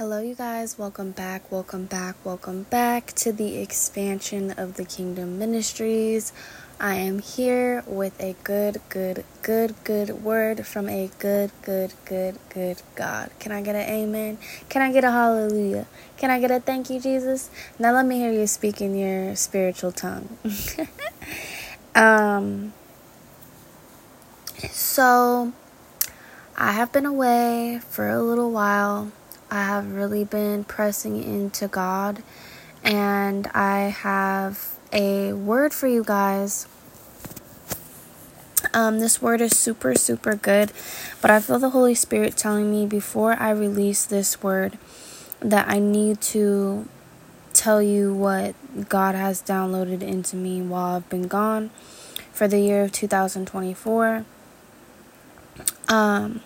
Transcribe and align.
Hello, 0.00 0.18
you 0.18 0.34
guys. 0.34 0.78
Welcome 0.78 1.10
back. 1.10 1.52
Welcome 1.52 1.84
back. 1.84 2.16
Welcome 2.24 2.62
back 2.62 3.08
to 3.16 3.32
the 3.32 3.58
expansion 3.58 4.50
of 4.52 4.76
the 4.76 4.86
Kingdom 4.86 5.38
Ministries. 5.38 6.32
I 6.80 6.94
am 6.94 7.18
here 7.18 7.84
with 7.86 8.18
a 8.18 8.34
good, 8.42 8.80
good, 8.88 9.24
good, 9.42 9.74
good 9.84 10.24
word 10.24 10.66
from 10.66 10.88
a 10.88 11.10
good, 11.18 11.50
good, 11.60 11.92
good, 12.06 12.38
good 12.48 12.80
God. 12.94 13.30
Can 13.40 13.52
I 13.52 13.60
get 13.60 13.76
an 13.76 13.90
amen? 13.90 14.38
Can 14.70 14.80
I 14.80 14.90
get 14.90 15.04
a 15.04 15.10
hallelujah? 15.10 15.86
Can 16.16 16.30
I 16.30 16.40
get 16.40 16.50
a 16.50 16.60
thank 16.60 16.88
you, 16.88 16.98
Jesus? 16.98 17.50
Now 17.78 17.92
let 17.92 18.06
me 18.06 18.16
hear 18.16 18.32
you 18.32 18.46
speak 18.46 18.80
in 18.80 18.96
your 18.96 19.36
spiritual 19.36 19.92
tongue. 19.92 20.38
um, 21.94 22.72
so 24.70 25.52
I 26.56 26.72
have 26.72 26.90
been 26.90 27.04
away 27.04 27.82
for 27.86 28.08
a 28.08 28.22
little 28.22 28.50
while 28.50 29.12
I 29.50 29.64
have 29.64 29.92
really 29.92 30.24
been 30.24 30.64
pressing 30.64 31.22
into 31.22 31.66
God, 31.66 32.22
and 32.84 33.48
I 33.48 33.88
have 33.88 34.76
a 34.92 35.32
word 35.32 35.74
for 35.74 35.88
you 35.88 36.04
guys. 36.04 36.68
Um, 38.72 39.00
this 39.00 39.20
word 39.20 39.40
is 39.40 39.58
super, 39.58 39.94
super 39.96 40.36
good, 40.36 40.72
but 41.20 41.30
I 41.30 41.40
feel 41.40 41.58
the 41.58 41.70
Holy 41.70 41.94
Spirit 41.94 42.36
telling 42.36 42.70
me 42.70 42.86
before 42.86 43.32
I 43.32 43.50
release 43.50 44.06
this 44.06 44.42
word 44.42 44.78
that 45.40 45.68
I 45.68 45.78
need 45.78 46.20
to 46.20 46.86
tell 47.52 47.82
you 47.82 48.14
what 48.14 48.54
God 48.88 49.14
has 49.14 49.42
downloaded 49.42 50.02
into 50.02 50.36
me 50.36 50.62
while 50.62 50.96
I've 50.96 51.08
been 51.08 51.26
gone 51.26 51.70
for 52.32 52.46
the 52.46 52.60
year 52.60 52.84
of 52.84 52.92
2024. 52.92 54.24
Um, 55.88 56.40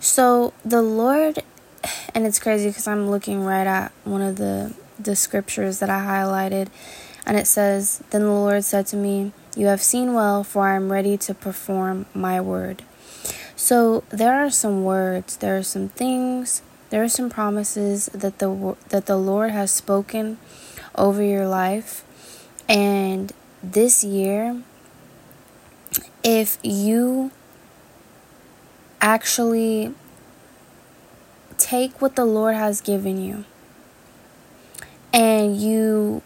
so 0.00 0.54
the 0.64 0.80
Lord, 0.80 1.42
and 2.14 2.26
it's 2.26 2.38
crazy 2.38 2.68
because 2.68 2.86
I'm 2.86 3.10
looking 3.10 3.44
right 3.44 3.66
at 3.66 3.92
one 4.04 4.22
of 4.22 4.36
the 4.36 4.74
the 4.98 5.14
scriptures 5.14 5.78
that 5.78 5.90
I 5.90 6.00
highlighted, 6.00 6.68
and 7.24 7.36
it 7.36 7.46
says, 7.46 8.02
"Then 8.10 8.22
the 8.22 8.32
Lord 8.32 8.64
said 8.64 8.86
to 8.88 8.96
me, 8.96 9.32
You 9.56 9.66
have 9.66 9.82
seen 9.82 10.14
well, 10.14 10.44
for 10.44 10.68
I 10.68 10.76
am 10.76 10.90
ready 10.92 11.16
to 11.18 11.34
perform 11.34 12.06
my 12.14 12.40
word." 12.40 12.82
So 13.56 14.04
there 14.10 14.34
are 14.34 14.50
some 14.50 14.84
words, 14.84 15.36
there 15.36 15.56
are 15.56 15.62
some 15.62 15.88
things, 15.88 16.62
there 16.90 17.02
are 17.02 17.08
some 17.08 17.28
promises 17.28 18.06
that 18.14 18.38
the 18.38 18.76
that 18.88 19.06
the 19.06 19.16
Lord 19.16 19.50
has 19.50 19.70
spoken 19.70 20.38
over 20.94 21.22
your 21.22 21.48
life, 21.48 22.04
and 22.68 23.32
this 23.62 24.04
year, 24.04 24.62
if 26.22 26.58
you 26.62 27.30
actually 29.00 29.94
take 31.68 32.00
what 32.00 32.16
the 32.16 32.24
Lord 32.24 32.54
has 32.54 32.80
given 32.80 33.22
you 33.22 33.44
and 35.12 35.54
you 35.60 36.22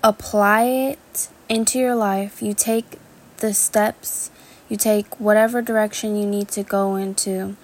apply 0.00 0.62
it 0.62 1.28
into 1.48 1.76
your 1.76 1.96
life, 1.96 2.40
you 2.40 2.54
take 2.54 3.00
the 3.38 3.52
steps, 3.52 4.30
you 4.68 4.76
take 4.76 5.18
whatever 5.18 5.60
direction 5.60 6.14
you 6.14 6.24
need 6.24 6.46
to 6.50 6.62
go 6.62 6.94
into 6.94 7.56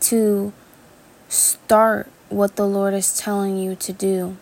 to 0.00 0.52
start 1.28 2.10
what 2.28 2.56
the 2.56 2.66
Lord 2.66 2.92
is 2.92 3.16
telling 3.16 3.56
you 3.56 3.76
to 3.76 3.92
do. 3.92 4.36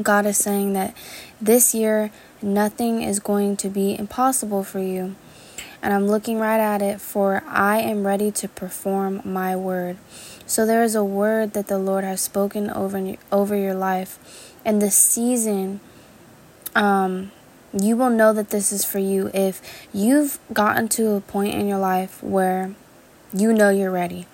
God 0.00 0.24
is 0.24 0.38
saying 0.38 0.72
that 0.72 0.96
this 1.38 1.74
year 1.74 2.10
nothing 2.40 3.02
is 3.02 3.20
going 3.20 3.58
to 3.58 3.68
be 3.68 3.94
impossible 3.98 4.64
for 4.64 4.78
you 4.78 5.16
and 5.86 5.94
I'm 5.94 6.08
looking 6.08 6.40
right 6.40 6.58
at 6.58 6.82
it, 6.82 7.00
for 7.00 7.44
I 7.46 7.78
am 7.78 8.04
ready 8.04 8.32
to 8.32 8.48
perform 8.48 9.22
my 9.24 9.54
word. 9.54 9.98
So 10.44 10.66
there 10.66 10.82
is 10.82 10.96
a 10.96 11.04
word 11.04 11.52
that 11.52 11.68
the 11.68 11.78
Lord 11.78 12.02
has 12.02 12.20
spoken 12.20 12.68
over 12.70 13.14
over 13.30 13.54
your 13.54 13.74
life, 13.74 14.52
and 14.64 14.82
the 14.82 14.90
season. 14.90 15.78
Um, 16.74 17.30
you 17.72 17.96
will 17.96 18.10
know 18.10 18.32
that 18.32 18.50
this 18.50 18.72
is 18.72 18.84
for 18.84 18.98
you 18.98 19.30
if 19.32 19.62
you've 19.94 20.40
gotten 20.52 20.88
to 20.88 21.12
a 21.12 21.20
point 21.20 21.54
in 21.54 21.68
your 21.68 21.78
life 21.78 22.20
where 22.20 22.74
you 23.32 23.52
know 23.52 23.70
you're 23.70 23.92
ready. 23.92 24.26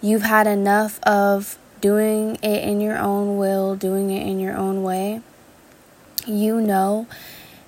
You've 0.00 0.22
had 0.22 0.46
enough 0.46 1.00
of 1.02 1.58
doing 1.80 2.36
it 2.36 2.62
in 2.62 2.80
your 2.80 2.98
own 2.98 3.36
will, 3.36 3.74
doing 3.74 4.12
it 4.12 4.24
in 4.24 4.38
your 4.38 4.56
own 4.56 4.84
way. 4.84 5.22
You 6.24 6.60
know 6.60 7.08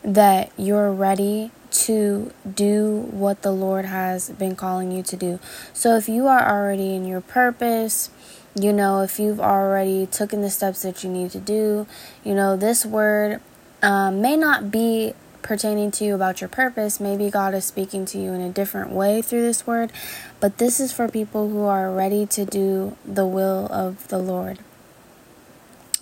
that 0.04 0.52
you're 0.56 0.92
ready 0.92 1.50
to 1.74 2.32
do 2.54 3.08
what 3.10 3.42
the 3.42 3.52
Lord 3.52 3.84
has 3.84 4.30
been 4.30 4.56
calling 4.56 4.92
you 4.92 5.02
to 5.02 5.16
do. 5.16 5.38
So 5.72 5.96
if 5.96 6.08
you 6.08 6.26
are 6.26 6.48
already 6.48 6.94
in 6.94 7.04
your 7.04 7.20
purpose, 7.20 8.10
you 8.54 8.72
know, 8.72 9.02
if 9.02 9.18
you've 9.18 9.40
already 9.40 10.06
taken 10.06 10.40
the 10.40 10.50
steps 10.50 10.82
that 10.82 11.02
you 11.02 11.10
need 11.10 11.32
to 11.32 11.40
do, 11.40 11.86
you 12.22 12.34
know, 12.34 12.56
this 12.56 12.86
word 12.86 13.40
um, 13.82 14.22
may 14.22 14.36
not 14.36 14.70
be 14.70 15.14
pertaining 15.42 15.90
to 15.90 16.04
you 16.04 16.14
about 16.14 16.40
your 16.40 16.48
purpose. 16.48 16.98
Maybe 17.00 17.30
God 17.30 17.54
is 17.54 17.64
speaking 17.64 18.06
to 18.06 18.18
you 18.18 18.32
in 18.32 18.40
a 18.40 18.50
different 18.50 18.90
way 18.90 19.20
through 19.20 19.42
this 19.42 19.66
word, 19.66 19.92
but 20.40 20.58
this 20.58 20.80
is 20.80 20.92
for 20.92 21.08
people 21.08 21.50
who 21.50 21.64
are 21.64 21.90
ready 21.90 22.26
to 22.26 22.44
do 22.44 22.96
the 23.04 23.26
will 23.26 23.66
of 23.70 24.08
the 24.08 24.18
Lord. 24.18 24.58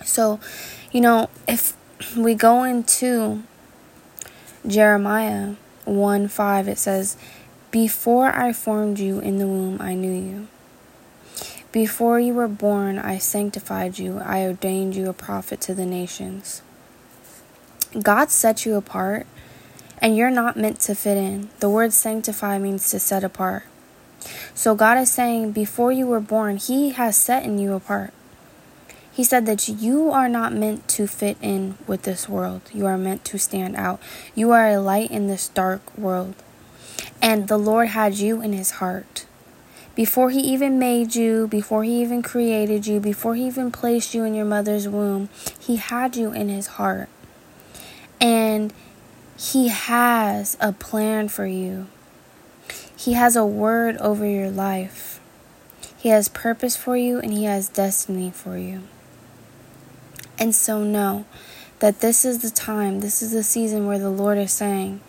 So, 0.04 0.38
you 0.92 1.00
know, 1.00 1.28
if 1.48 1.74
we 2.16 2.34
go 2.34 2.64
into 2.64 3.42
Jeremiah 4.66 5.54
1 5.84 6.28
5, 6.28 6.68
it 6.68 6.78
says, 6.78 7.16
Before 7.72 8.28
I 8.28 8.52
formed 8.52 9.00
you 9.00 9.18
in 9.18 9.38
the 9.38 9.46
womb, 9.46 9.80
I 9.80 9.94
knew 9.94 10.12
you. 10.12 10.48
Before 11.72 12.20
you 12.20 12.34
were 12.34 12.48
born, 12.48 12.98
I 12.98 13.18
sanctified 13.18 13.98
you. 13.98 14.18
I 14.18 14.42
ordained 14.44 14.94
you 14.94 15.08
a 15.08 15.14
prophet 15.14 15.60
to 15.62 15.74
the 15.74 15.86
nations. 15.86 16.62
God 18.00 18.30
set 18.30 18.64
you 18.64 18.76
apart, 18.76 19.26
and 19.98 20.16
you're 20.16 20.30
not 20.30 20.56
meant 20.56 20.80
to 20.80 20.94
fit 20.94 21.16
in. 21.16 21.50
The 21.58 21.68
word 21.70 21.92
sanctify 21.92 22.58
means 22.58 22.88
to 22.90 23.00
set 23.00 23.24
apart. 23.24 23.64
So 24.54 24.74
God 24.74 24.96
is 24.98 25.10
saying, 25.10 25.52
before 25.52 25.90
you 25.90 26.06
were 26.06 26.20
born, 26.20 26.56
He 26.56 26.90
has 26.90 27.16
set 27.16 27.44
in 27.44 27.58
you 27.58 27.72
apart. 27.74 28.12
He 29.12 29.24
said 29.24 29.44
that 29.44 29.68
you 29.68 30.10
are 30.10 30.28
not 30.28 30.54
meant 30.54 30.88
to 30.88 31.06
fit 31.06 31.36
in 31.42 31.76
with 31.86 32.02
this 32.02 32.28
world. 32.28 32.62
You 32.72 32.86
are 32.86 32.96
meant 32.96 33.24
to 33.26 33.38
stand 33.38 33.76
out. 33.76 34.00
You 34.34 34.52
are 34.52 34.68
a 34.68 34.80
light 34.80 35.10
in 35.10 35.26
this 35.26 35.48
dark 35.48 35.96
world. 35.98 36.34
And 37.20 37.46
the 37.46 37.58
Lord 37.58 37.88
had 37.88 38.14
you 38.14 38.40
in 38.40 38.54
his 38.54 38.72
heart. 38.72 39.26
Before 39.94 40.30
he 40.30 40.40
even 40.40 40.78
made 40.78 41.14
you, 41.14 41.46
before 41.46 41.84
he 41.84 42.00
even 42.00 42.22
created 42.22 42.86
you, 42.86 42.98
before 42.98 43.34
he 43.34 43.46
even 43.46 43.70
placed 43.70 44.14
you 44.14 44.24
in 44.24 44.34
your 44.34 44.46
mother's 44.46 44.88
womb, 44.88 45.28
he 45.60 45.76
had 45.76 46.16
you 46.16 46.32
in 46.32 46.48
his 46.48 46.66
heart. 46.78 47.10
And 48.18 48.72
he 49.36 49.68
has 49.68 50.56
a 50.60 50.72
plan 50.72 51.28
for 51.28 51.44
you. 51.44 51.88
He 52.96 53.12
has 53.12 53.36
a 53.36 53.44
word 53.44 53.98
over 53.98 54.24
your 54.24 54.50
life. 54.50 55.20
He 55.98 56.08
has 56.08 56.28
purpose 56.28 56.76
for 56.76 56.96
you 56.96 57.18
and 57.18 57.32
he 57.32 57.44
has 57.44 57.68
destiny 57.68 58.30
for 58.30 58.56
you. 58.56 58.84
And 60.42 60.56
so 60.56 60.82
know 60.82 61.24
that 61.78 62.00
this 62.00 62.24
is 62.24 62.38
the 62.42 62.50
time, 62.50 62.98
this 62.98 63.22
is 63.22 63.30
the 63.30 63.44
season 63.44 63.86
where 63.86 64.00
the 64.00 64.10
Lord 64.10 64.38
is 64.38 64.52
saying, 64.52 65.00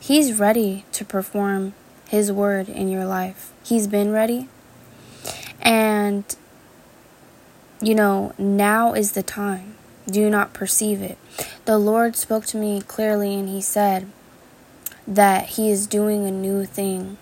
He's 0.00 0.38
ready 0.38 0.86
to 0.92 1.04
perform 1.04 1.74
His 2.08 2.32
word 2.32 2.70
in 2.70 2.88
your 2.88 3.04
life. 3.04 3.52
He's 3.62 3.86
been 3.86 4.12
ready. 4.12 4.48
And, 5.60 6.24
you 7.82 7.94
know, 7.94 8.32
now 8.38 8.94
is 8.94 9.12
the 9.12 9.22
time. 9.22 9.74
Do 10.06 10.30
not 10.30 10.54
perceive 10.54 11.02
it. 11.02 11.18
The 11.66 11.76
Lord 11.76 12.16
spoke 12.16 12.46
to 12.46 12.56
me 12.56 12.80
clearly 12.80 13.34
and 13.34 13.50
He 13.50 13.60
said 13.60 14.10
that 15.06 15.48
He 15.48 15.70
is 15.70 15.86
doing 15.86 16.24
a 16.26 16.30
new 16.30 16.64
thing. 16.64 17.18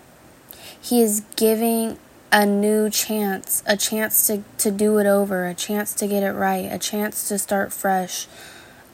He 0.79 1.01
is 1.01 1.21
giving 1.35 1.99
a 2.31 2.45
new 2.45 2.89
chance, 2.89 3.63
a 3.65 3.77
chance 3.77 4.27
to, 4.27 4.43
to 4.57 4.71
do 4.71 4.97
it 4.97 5.05
over, 5.05 5.45
a 5.45 5.53
chance 5.53 5.93
to 5.93 6.07
get 6.07 6.23
it 6.23 6.33
right, 6.33 6.71
a 6.71 6.77
chance 6.77 7.27
to 7.29 7.39
start 7.39 7.71
fresh, 7.71 8.27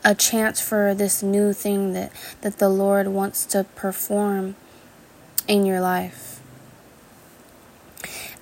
a 0.04 0.14
chance 0.14 0.62
for 0.62 0.94
this 0.94 1.24
new 1.24 1.54
thing 1.54 1.94
that, 1.94 2.12
that 2.42 2.60
the 2.60 2.70
Lord 2.70 3.08
wants 3.08 3.46
to 3.48 3.64
perform 3.76 4.56
in 5.48 5.66
your 5.66 5.82
life. 5.82 6.42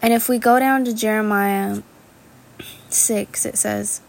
And 0.02 0.14
if 0.14 0.28
we 0.28 0.40
go 0.40 0.60
down 0.60 0.84
to 0.86 0.94
Jeremiah 0.94 1.84
6, 2.90 3.46
it 3.46 3.58
says, 3.58 4.02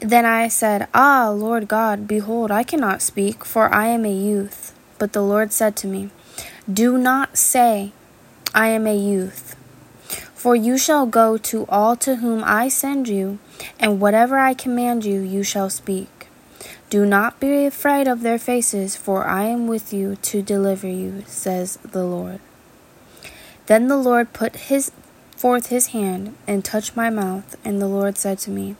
Then 0.00 0.24
I 0.24 0.48
said, 0.48 0.88
Ah, 0.94 1.30
Lord 1.30 1.68
God, 1.68 2.06
behold, 2.06 2.50
I 2.50 2.62
cannot 2.62 3.02
speak, 3.02 3.44
for 3.44 3.72
I 3.72 3.86
am 3.88 4.04
a 4.04 4.12
youth. 4.12 4.74
But 4.98 5.14
the 5.14 5.22
Lord 5.22 5.52
said 5.52 5.74
to 5.76 5.86
me, 5.86 6.10
Do 6.70 6.98
not 6.98 7.36
say, 7.36 7.92
I 8.54 8.68
am 8.68 8.86
a 8.86 8.96
youth. 8.96 9.56
For 10.34 10.54
you 10.54 10.76
shall 10.76 11.06
go 11.06 11.38
to 11.38 11.66
all 11.68 11.96
to 11.96 12.16
whom 12.16 12.42
I 12.44 12.68
send 12.68 13.08
you, 13.08 13.38
and 13.78 14.00
whatever 14.00 14.38
I 14.38 14.54
command 14.54 15.04
you, 15.04 15.20
you 15.20 15.42
shall 15.42 15.70
speak. 15.70 16.28
Do 16.90 17.06
not 17.06 17.40
be 17.40 17.64
afraid 17.64 18.06
of 18.06 18.20
their 18.20 18.38
faces, 18.38 18.96
for 18.96 19.24
I 19.24 19.44
am 19.44 19.66
with 19.66 19.92
you 19.92 20.16
to 20.16 20.42
deliver 20.42 20.88
you, 20.88 21.22
says 21.26 21.76
the 21.76 22.04
Lord. 22.04 22.40
Then 23.66 23.88
the 23.88 23.96
Lord 23.96 24.32
put 24.32 24.56
his 24.56 24.92
forth 25.36 25.68
his 25.68 25.88
hand 25.88 26.36
and 26.46 26.64
touched 26.64 26.94
my 26.94 27.08
mouth, 27.08 27.56
and 27.64 27.80
the 27.80 27.88
Lord 27.88 28.18
said 28.18 28.38
to 28.40 28.50
me, 28.50 28.76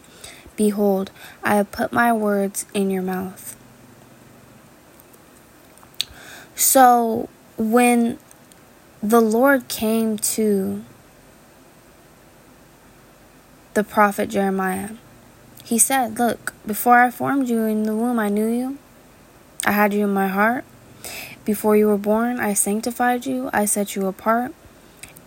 Behold, 0.57 1.11
I 1.43 1.57
have 1.57 1.73
put 1.73 1.93
my 1.93 2.13
words 2.13 2.67
in 2.75 2.91
your 2.91 3.03
mouth. 3.03 3.57
So 6.55 7.29
when 7.57 8.19
the 9.03 9.21
Lord 9.21 9.67
came 9.67 10.17
to 10.17 10.85
the 13.75 13.83
prophet 13.83 14.29
Jeremiah, 14.29 14.91
he 15.65 15.77
said, 15.77 16.19
Look, 16.19 16.55
before 16.65 17.01
I 17.01 17.11
formed 17.11 17.49
you 17.49 17.65
in 17.65 17.83
the 17.83 17.97
womb, 17.97 18.21
I 18.21 18.29
knew 18.29 18.47
you. 18.47 18.79
I 19.65 19.73
had 19.73 19.93
you 19.93 20.05
in 20.05 20.15
my 20.15 20.29
heart. 20.29 20.65
Before 21.45 21.77
you 21.77 21.89
were 21.89 21.99
born, 21.99 22.39
I 22.39 22.55
sanctified 22.55 23.27
you, 23.27 23.51
I 23.53 23.65
set 23.65 23.97
you 23.97 24.07
apart, 24.07 24.55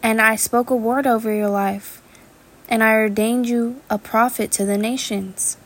and 0.02 0.22
I 0.22 0.38
spoke 0.38 0.70
a 0.70 0.76
word 0.76 1.06
over 1.06 1.34
your 1.34 1.50
life, 1.50 2.02
and 2.70 2.82
I 2.82 2.94
ordained 2.94 3.50
you 3.50 3.82
a 3.90 3.98
prophet 3.98 4.52
to 4.54 4.66
the 4.66 4.78
nations. 4.78 5.58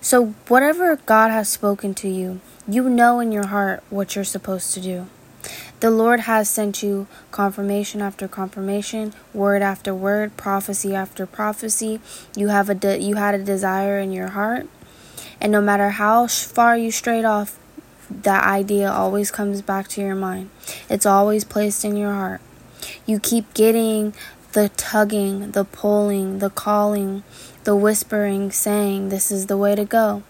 So, 0.00 0.34
whatever 0.48 0.96
God 0.96 1.30
has 1.30 1.50
spoken 1.50 1.92
to 1.96 2.08
you, 2.08 2.40
you 2.66 2.88
know 2.88 3.20
in 3.20 3.30
your 3.30 3.48
heart 3.48 3.82
what 3.90 4.14
you're 4.14 4.24
supposed 4.24 4.72
to 4.74 4.80
do. 4.80 5.06
The 5.82 5.90
Lord 5.90 6.20
has 6.20 6.48
sent 6.48 6.84
you 6.84 7.08
confirmation 7.32 8.00
after 8.00 8.28
confirmation, 8.28 9.14
word 9.34 9.62
after 9.62 9.92
word, 9.92 10.36
prophecy 10.36 10.94
after 10.94 11.26
prophecy. 11.26 11.98
You 12.36 12.48
have 12.50 12.70
a 12.70 12.74
de- 12.76 13.00
you 13.00 13.16
had 13.16 13.34
a 13.34 13.42
desire 13.42 13.98
in 13.98 14.12
your 14.12 14.28
heart, 14.28 14.68
and 15.40 15.50
no 15.50 15.60
matter 15.60 15.90
how 15.90 16.28
far 16.28 16.78
you 16.78 16.92
strayed 16.92 17.24
off, 17.24 17.58
that 18.08 18.44
idea 18.44 18.92
always 18.92 19.32
comes 19.32 19.60
back 19.60 19.88
to 19.88 20.00
your 20.00 20.14
mind. 20.14 20.50
It's 20.88 21.04
always 21.04 21.42
placed 21.42 21.84
in 21.84 21.96
your 21.96 22.12
heart. 22.12 22.40
You 23.04 23.18
keep 23.18 23.52
getting 23.52 24.14
the 24.52 24.68
tugging, 24.76 25.50
the 25.50 25.64
pulling, 25.64 26.38
the 26.38 26.50
calling, 26.50 27.24
the 27.64 27.74
whispering, 27.74 28.52
saying, 28.52 29.08
This 29.08 29.32
is 29.32 29.46
the 29.46 29.56
way 29.56 29.74
to 29.74 29.84
go. 29.84 30.22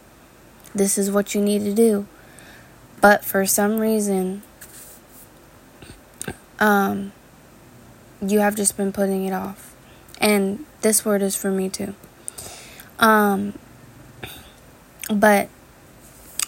This 0.75 0.97
is 0.97 1.11
what 1.11 1.35
you 1.35 1.43
need 1.43 1.63
to 1.65 1.75
do. 1.75 2.07
But 3.03 3.23
for 3.23 3.45
some 3.45 3.81
reason, 3.81 4.45
um, 6.63 7.13
you 8.25 8.39
have 8.39 8.55
just 8.55 8.77
been 8.77 8.93
putting 8.93 9.27
it 9.27 9.33
off. 9.33 9.75
And 10.21 10.65
this 10.81 11.05
word 11.05 11.21
is 11.21 11.35
for 11.35 11.51
me 11.51 11.69
too. 11.69 11.95
Um, 13.01 13.59
but 15.13 15.49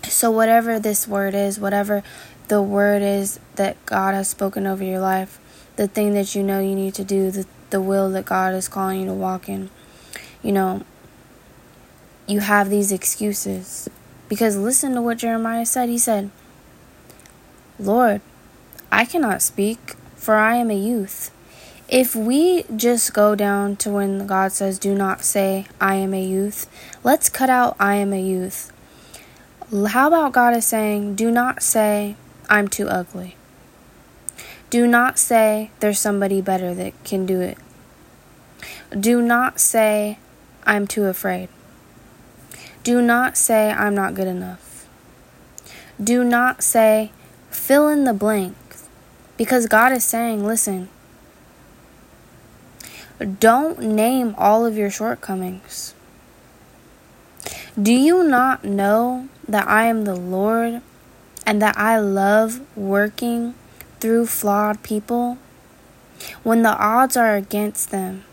so, 0.04 0.30
whatever 0.30 0.78
this 0.78 1.08
word 1.08 1.34
is, 1.34 1.58
whatever 1.58 2.04
the 2.46 2.62
word 2.62 3.02
is 3.02 3.40
that 3.56 3.84
God 3.86 4.14
has 4.14 4.28
spoken 4.28 4.66
over 4.66 4.84
your 4.84 5.00
life, 5.00 5.40
the 5.74 5.88
thing 5.88 6.14
that 6.14 6.36
you 6.36 6.44
know 6.44 6.60
you 6.60 6.76
need 6.76 6.94
to 6.94 7.04
do, 7.04 7.32
the, 7.32 7.46
the 7.70 7.80
will 7.80 8.08
that 8.10 8.24
God 8.24 8.54
is 8.54 8.68
calling 8.68 9.00
you 9.00 9.06
to 9.06 9.12
walk 9.12 9.48
in, 9.48 9.68
you 10.42 10.52
know, 10.52 10.82
you 12.28 12.38
have 12.38 12.70
these 12.70 12.92
excuses. 12.92 13.90
Because 14.28 14.56
listen 14.56 14.94
to 14.94 15.02
what 15.02 15.18
Jeremiah 15.18 15.66
said. 15.66 15.88
He 15.88 15.98
said, 15.98 16.30
Lord, 17.80 18.20
I 18.92 19.04
cannot 19.04 19.42
speak, 19.42 19.96
for 20.24 20.36
I 20.36 20.56
am 20.56 20.70
a 20.70 20.74
youth. 20.74 21.30
If 21.86 22.16
we 22.16 22.64
just 22.74 23.12
go 23.12 23.34
down 23.34 23.76
to 23.76 23.90
when 23.90 24.26
God 24.26 24.52
says, 24.52 24.78
Do 24.78 24.94
not 24.94 25.22
say, 25.22 25.66
I 25.78 25.96
am 25.96 26.14
a 26.14 26.24
youth, 26.24 26.66
let's 27.04 27.28
cut 27.28 27.50
out, 27.50 27.76
I 27.78 27.96
am 27.96 28.14
a 28.14 28.20
youth. 28.20 28.72
How 29.88 30.08
about 30.08 30.32
God 30.32 30.56
is 30.56 30.64
saying, 30.64 31.16
do 31.16 31.30
not 31.30 31.62
say, 31.62 32.16
I'm 32.48 32.68
too 32.68 32.88
ugly. 32.88 33.36
Do 34.70 34.86
not 34.86 35.18
say, 35.18 35.70
there's 35.80 35.98
somebody 35.98 36.40
better 36.40 36.74
that 36.74 36.92
can 37.04 37.26
do 37.26 37.40
it. 37.40 37.58
Do 38.98 39.20
not 39.20 39.60
say, 39.60 40.18
I'm 40.64 40.86
too 40.86 41.04
afraid. 41.04 41.48
Do 42.82 43.02
not 43.02 43.36
say, 43.36 43.72
I'm 43.72 43.94
not 43.94 44.14
good 44.14 44.28
enough. 44.28 44.86
Do 46.02 46.24
not 46.24 46.62
say, 46.62 47.10
fill 47.50 47.88
in 47.88 48.04
the 48.04 48.14
blank. 48.14 48.54
Because 49.36 49.66
God 49.66 49.92
is 49.92 50.04
saying, 50.04 50.44
listen, 50.44 50.88
don't 53.40 53.80
name 53.80 54.34
all 54.38 54.66
of 54.66 54.76
your 54.76 54.90
shortcomings. 54.90 55.94
Do 57.80 57.92
you 57.92 58.22
not 58.22 58.64
know 58.64 59.28
that 59.48 59.66
I 59.66 59.84
am 59.84 60.04
the 60.04 60.14
Lord 60.14 60.82
and 61.44 61.60
that 61.60 61.76
I 61.76 61.98
love 61.98 62.60
working 62.76 63.54
through 64.00 64.26
flawed 64.26 64.82
people? 64.82 65.38
When 66.42 66.62
the 66.62 66.76
odds 66.76 67.16
are 67.16 67.34
against 67.34 67.90
them, 67.90 68.24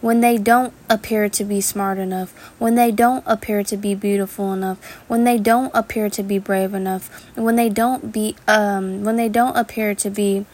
when 0.00 0.20
they 0.20 0.38
don't 0.38 0.72
appear 0.88 1.28
to 1.28 1.44
be 1.44 1.60
smart 1.60 1.98
enough, 1.98 2.32
when 2.58 2.74
they 2.74 2.90
don't 2.90 3.24
appear 3.26 3.62
to 3.64 3.76
be 3.76 3.94
beautiful 3.94 4.52
enough, 4.52 4.78
when 5.08 5.24
they 5.24 5.38
don't 5.38 5.70
appear 5.74 6.10
to 6.10 6.22
be 6.22 6.38
brave 6.38 6.74
enough, 6.74 7.08
when 7.34 7.56
they 7.56 7.68
don't 7.68 8.12
be 8.12 8.36
um 8.46 9.04
when 9.04 9.16
they 9.16 9.28
don't 9.28 9.56
appear 9.56 9.94
to 9.94 10.10
be 10.10 10.46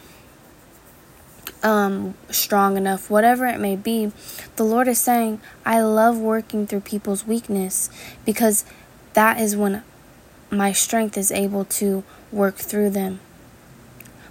um, 1.63 2.13
strong 2.29 2.75
enough, 2.77 3.09
whatever 3.09 3.45
it 3.45 3.59
may 3.59 3.75
be, 3.75 4.11
the 4.57 4.63
Lord 4.63 4.87
is 4.87 4.99
saying, 4.99 5.39
I 5.65 5.81
love 5.81 6.17
working 6.17 6.67
through 6.67 6.81
people's 6.81 7.25
weakness 7.25 7.89
because 8.25 8.65
that 9.13 9.39
is 9.39 9.55
when 9.55 9.81
my 10.51 10.73
strength 10.73 11.17
is 11.17 11.31
able 11.31 11.65
to 11.65 12.03
work 12.31 12.55
through 12.55 12.89
them. 12.91 13.21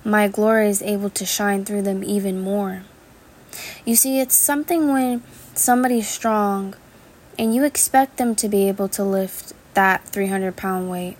My 0.05 0.29
glory 0.29 0.69
is 0.69 0.83
able 0.83 1.11
to 1.11 1.25
shine 1.25 1.65
through 1.65 1.83
them 1.83 2.05
even 2.05 2.41
more. 2.41 2.83
You 3.85 3.97
see, 3.97 4.21
it's 4.21 4.35
something 4.35 4.93
when 4.93 5.23
somebody's 5.55 6.09
strong 6.09 6.75
and 7.39 7.55
you 7.55 7.65
expect 7.65 8.17
them 8.17 8.35
to 8.37 8.49
be 8.49 8.69
able 8.69 8.89
to 8.89 9.03
lift 9.03 9.53
that 9.75 10.07
300 10.09 10.57
pound 10.57 10.91
weight. 10.91 11.17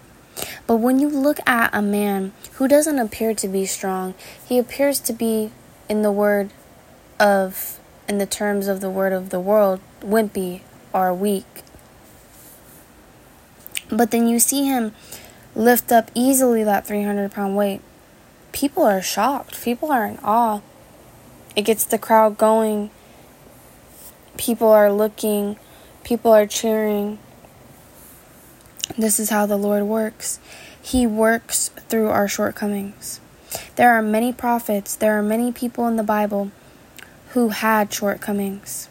But 0.67 0.77
when 0.77 0.99
you 0.99 1.09
look 1.09 1.39
at 1.47 1.71
a 1.75 1.83
man 1.83 2.33
who 2.55 2.69
doesn't 2.69 2.99
appear 2.99 3.35
to 3.35 3.49
be 3.49 3.67
strong, 3.67 4.15
he 4.45 4.59
appears 4.59 5.01
to 5.01 5.13
be 5.13 5.51
in 5.89 6.03
the 6.03 6.13
word 6.13 6.53
of, 7.21 7.79
in 8.09 8.19
the 8.19 8.27
terms 8.27 8.69
of 8.69 8.81
the 8.81 8.91
word 8.91 9.13
of 9.13 9.31
the 9.31 9.41
world, 9.41 9.81
wimpy 10.01 10.63
or 10.93 11.13
weak. 11.13 11.45
But 13.91 14.11
then 14.11 14.27
you 14.27 14.39
see 14.39 14.65
him 14.65 14.93
lift 15.55 15.93
up 15.93 16.11
easily 16.15 16.65
that 16.65 16.87
300 16.87 17.31
pound 17.31 17.57
weight. 17.57 17.83
People 18.53 18.85
are 18.85 19.03
shocked. 19.03 19.63
People 19.63 19.91
are 19.91 20.07
in 20.07 20.19
awe. 20.23 20.61
It 21.55 21.63
gets 21.63 21.85
the 21.85 21.99
crowd 21.99 22.39
going. 22.39 22.91
People 24.37 24.69
are 24.69 24.93
looking. 24.93 25.57
People 26.05 26.33
are 26.33 26.47
cheering. 26.47 27.19
This 28.99 29.21
is 29.21 29.31
how 29.31 29.47
the 29.47 29.57
Lord 29.57 29.85
works. 29.85 30.41
He 30.81 31.07
works 31.07 31.69
through 31.89 32.09
our 32.09 32.29
shortcomings. 32.29 33.21
There 33.77 33.91
are 33.91 34.03
many 34.03 34.33
prophets, 34.33 34.95
there 34.97 35.19
are 35.19 35.23
many 35.23 35.53
people 35.53 35.87
in 35.87 35.97
the 35.97 36.03
Bible 36.03 36.51
who 37.29 37.51
had 37.51 37.93
shortcomings. 37.93 38.89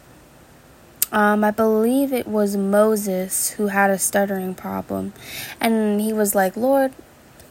Um, 1.12 1.44
I 1.44 1.50
believe 1.50 2.12
it 2.12 2.26
was 2.26 2.56
Moses 2.56 3.50
who 3.50 3.66
had 3.66 3.90
a 3.90 3.98
stuttering 3.98 4.54
problem. 4.54 5.12
And 5.60 6.00
he 6.00 6.12
was 6.12 6.34
like, 6.34 6.56
Lord, 6.56 6.92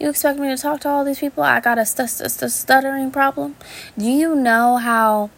you 0.02 0.10
expect 0.10 0.40
me 0.40 0.48
to 0.48 0.58
talk 0.58 0.82
to 0.82 0.90
all 0.90 1.06
these 1.06 1.20
people? 1.20 1.44
I 1.44 1.60
got 1.60 1.78
a 1.78 1.86
st- 1.86 2.10
st- 2.10 2.52
stuttering 2.52 3.12
problem. 3.12 3.56
Do 3.98 4.06
you 4.06 4.34
know 4.36 4.78
how 4.78 5.30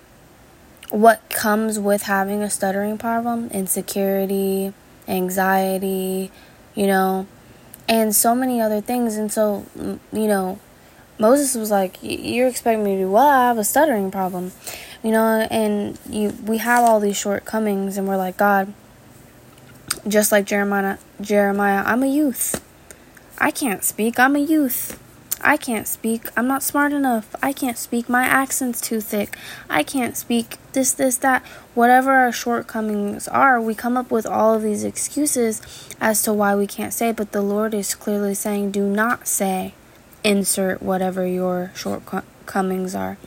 what 0.90 1.30
comes 1.30 1.78
with 1.80 2.04
having 2.04 2.42
a 2.42 2.50
stuttering 2.50 2.98
problem? 2.98 3.50
Insecurity, 3.50 4.74
anxiety, 5.08 6.32
you 6.76 6.88
know, 6.88 7.28
and 7.90 8.16
so 8.16 8.34
many 8.34 8.62
other 8.62 8.80
things. 8.80 9.18
And 9.18 9.32
so, 9.32 9.66
you 10.14 10.28
know, 10.28 10.60
Moses 11.20 11.56
was 11.56 11.70
like, 11.70 11.98
"You're 12.02 12.48
expecting 12.48 12.86
me 12.86 12.96
to 12.96 13.02
do 13.04 13.12
what? 13.12 13.28
I 13.28 13.48
have 13.48 13.58
a 13.58 13.66
stuttering 13.66 14.12
problem, 14.12 14.54
you 15.04 15.12
know." 15.12 15.46
And 15.52 16.00
you, 16.10 16.30
we 16.46 16.60
have 16.60 16.84
all 16.84 17.02
these 17.02 17.18
shortcomings, 17.18 17.98
and 17.98 18.08
we're 18.08 18.18
like, 18.18 18.38
God, 18.38 18.74
just 20.08 20.32
like 20.32 20.46
Jeremiah, 20.46 20.98
Jeremiah, 21.20 21.84
I'm 21.86 22.02
a 22.02 22.08
youth. 22.08 22.64
I 23.38 23.52
can't 23.52 23.84
speak. 23.84 24.20
I'm 24.20 24.36
a 24.36 24.40
youth. 24.40 25.00
I 25.42 25.58
can't 25.58 25.88
speak. 25.88 26.30
I'm 26.38 26.48
not 26.48 26.64
smart 26.64 26.94
enough. 26.94 27.36
I 27.44 27.52
can't 27.52 27.78
speak. 27.78 28.08
My 28.08 28.24
accent's 28.24 28.80
too 28.80 29.02
thick. 29.02 29.36
I 29.70 29.84
can't 29.84 30.16
speak 30.16 30.58
this, 30.72 30.94
this, 30.94 31.18
that. 31.18 31.44
Whatever 31.74 32.14
our 32.14 32.32
shortcomings 32.32 33.28
are, 33.28 33.60
we 33.60 33.76
come 33.76 33.98
up 33.98 34.10
with 34.10 34.26
all 34.26 34.54
of 34.54 34.62
these 34.62 34.86
excuses 34.86 35.62
as 36.00 36.22
to 36.24 36.32
why 36.32 36.56
we 36.56 36.66
can't 36.66 36.94
say. 36.94 37.12
But 37.12 37.34
the 37.34 37.42
Lord 37.42 37.74
is 37.74 37.94
clearly 37.94 38.36
saying, 38.36 38.72
do 38.72 38.88
not 38.88 39.28
say 39.28 39.74
insert 40.24 40.82
whatever 40.82 41.28
your 41.28 41.72
shortcomings 41.76 42.96
are. 42.96 43.18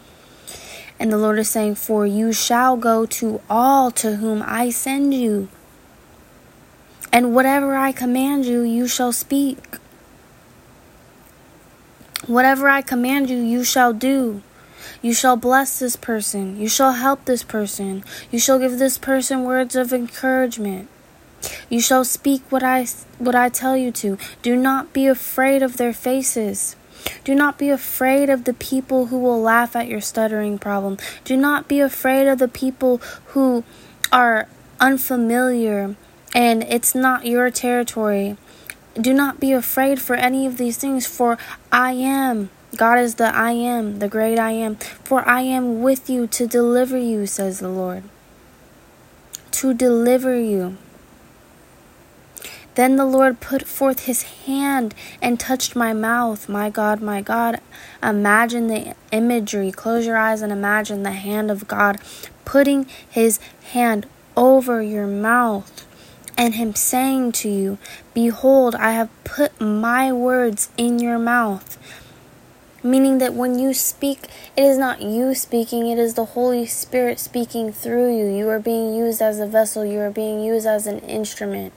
And 0.98 1.12
the 1.12 1.18
Lord 1.18 1.38
is 1.38 1.50
saying, 1.50 1.74
For 1.74 2.06
you 2.06 2.32
shall 2.32 2.76
go 2.76 3.04
to 3.06 3.42
all 3.50 3.90
to 3.90 4.16
whom 4.16 4.42
I 4.46 4.70
send 4.70 5.12
you. 5.12 5.48
And 7.12 7.34
whatever 7.34 7.76
I 7.76 7.92
command 7.92 8.46
you, 8.46 8.62
you 8.62 8.88
shall 8.88 9.12
speak. 9.12 9.76
Whatever 12.26 12.68
I 12.68 12.82
command 12.82 13.30
you, 13.30 13.38
you 13.38 13.62
shall 13.64 13.92
do. 13.92 14.42
You 15.00 15.14
shall 15.14 15.36
bless 15.36 15.78
this 15.78 15.96
person. 15.96 16.58
You 16.58 16.68
shall 16.68 16.92
help 16.92 17.24
this 17.24 17.42
person. 17.42 18.04
You 18.30 18.38
shall 18.38 18.58
give 18.58 18.78
this 18.78 18.98
person 18.98 19.44
words 19.44 19.76
of 19.76 19.92
encouragement. 19.92 20.88
You 21.68 21.80
shall 21.80 22.04
speak 22.04 22.42
what 22.50 22.62
I 22.62 22.86
what 23.18 23.34
I 23.34 23.48
tell 23.48 23.76
you 23.76 23.92
to. 23.92 24.18
Do 24.42 24.56
not 24.56 24.92
be 24.92 25.06
afraid 25.06 25.62
of 25.62 25.76
their 25.76 25.92
faces. 25.92 26.76
Do 27.24 27.34
not 27.34 27.58
be 27.58 27.70
afraid 27.70 28.28
of 28.30 28.44
the 28.44 28.54
people 28.54 29.06
who 29.06 29.18
will 29.18 29.40
laugh 29.40 29.76
at 29.76 29.86
your 29.86 30.00
stuttering 30.00 30.58
problem. 30.58 30.98
Do 31.24 31.36
not 31.36 31.68
be 31.68 31.80
afraid 31.80 32.26
of 32.26 32.38
the 32.38 32.48
people 32.48 32.98
who 33.26 33.62
are 34.10 34.48
unfamiliar 34.80 35.94
and 36.34 36.62
it's 36.64 36.94
not 36.94 37.26
your 37.26 37.50
territory. 37.50 38.36
Do 39.00 39.12
not 39.12 39.40
be 39.40 39.52
afraid 39.52 40.00
for 40.00 40.14
any 40.14 40.46
of 40.46 40.56
these 40.56 40.78
things, 40.78 41.06
for 41.06 41.36
I 41.70 41.92
am. 41.92 42.50
God 42.76 42.98
is 42.98 43.16
the 43.16 43.34
I 43.34 43.52
am, 43.52 43.98
the 43.98 44.08
great 44.08 44.38
I 44.38 44.52
am. 44.52 44.76
For 44.76 45.26
I 45.28 45.42
am 45.42 45.82
with 45.82 46.08
you 46.08 46.26
to 46.28 46.46
deliver 46.46 46.96
you, 46.96 47.26
says 47.26 47.60
the 47.60 47.68
Lord. 47.68 48.04
To 49.52 49.74
deliver 49.74 50.38
you. 50.38 50.76
Then 52.74 52.96
the 52.96 53.06
Lord 53.06 53.40
put 53.40 53.66
forth 53.66 54.00
his 54.04 54.22
hand 54.22 54.94
and 55.22 55.40
touched 55.40 55.74
my 55.74 55.94
mouth. 55.94 56.48
My 56.48 56.68
God, 56.68 57.00
my 57.00 57.22
God. 57.22 57.60
Imagine 58.02 58.66
the 58.66 58.94
imagery. 59.10 59.72
Close 59.72 60.06
your 60.06 60.18
eyes 60.18 60.42
and 60.42 60.52
imagine 60.52 61.02
the 61.02 61.12
hand 61.12 61.50
of 61.50 61.66
God 61.66 61.98
putting 62.44 62.86
his 63.08 63.40
hand 63.72 64.06
over 64.36 64.82
your 64.82 65.06
mouth 65.06 65.85
and 66.36 66.54
him 66.54 66.74
saying 66.74 67.32
to 67.32 67.48
you, 67.48 67.78
Behold, 68.14 68.74
I 68.74 68.92
have 68.92 69.10
put 69.24 69.60
my 69.60 70.12
words 70.12 70.70
in 70.76 70.98
your 70.98 71.18
mouth 71.18 71.78
meaning 72.86 73.18
that 73.18 73.34
when 73.34 73.58
you 73.58 73.74
speak, 73.74 74.24
it 74.56 74.62
is 74.62 74.78
not 74.78 75.02
you 75.02 75.34
speaking, 75.34 75.88
it 75.88 75.98
is 75.98 76.14
the 76.14 76.24
Holy 76.24 76.66
Spirit 76.66 77.18
speaking 77.18 77.72
through 77.72 78.16
you. 78.16 78.26
You 78.26 78.48
are 78.48 78.60
being 78.60 78.94
used 78.94 79.20
as 79.20 79.40
a 79.40 79.46
vessel, 79.46 79.84
you 79.84 79.98
are 79.98 80.10
being 80.10 80.42
used 80.42 80.66
as 80.66 80.86
an 80.86 81.00
instrument. 81.00 81.72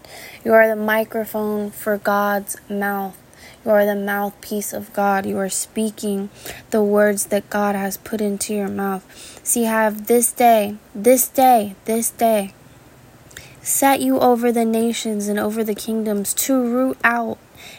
You 0.45 0.53
are 0.53 0.67
the 0.67 0.75
microphone 0.75 1.71
for 1.71 1.97
God's 1.97 2.57
mouth. 2.69 3.17
You 3.65 3.71
are 3.71 3.85
the 3.85 3.95
mouthpiece 3.95 4.71
of 4.71 4.93
God. 4.93 5.25
You 5.25 5.37
are 5.37 5.49
speaking 5.49 6.29
the 6.69 6.83
words 6.83 7.25
that 7.27 7.49
God 7.49 7.75
has 7.75 7.97
put 7.97 8.21
into 8.21 8.53
your 8.53 8.69
mouth. 8.69 9.03
See, 9.43 9.63
have 9.63 10.07
this 10.07 10.31
day, 10.31 10.77
this 10.95 11.27
day, 11.27 11.75
this 11.85 12.09
day 12.11 12.53
set 13.61 14.01
you 14.01 14.19
over 14.19 14.51
the 14.51 14.65
nations 14.65 15.27
and 15.27 15.39
over 15.39 15.63
the 15.63 15.75
kingdoms 15.75 16.33
to 16.33 16.61
root 16.61 16.97
out 17.03 17.37